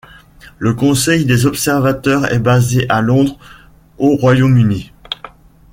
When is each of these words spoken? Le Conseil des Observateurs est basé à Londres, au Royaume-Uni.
Le 0.57 0.73
Conseil 0.73 1.25
des 1.25 1.45
Observateurs 1.45 2.33
est 2.33 2.39
basé 2.39 2.87
à 2.89 3.01
Londres, 3.01 3.37
au 3.99 4.15
Royaume-Uni. 4.15 4.91